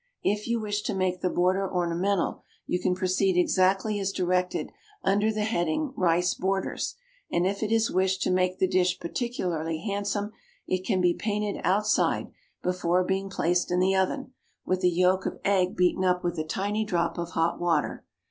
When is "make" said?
0.95-1.21, 8.31-8.57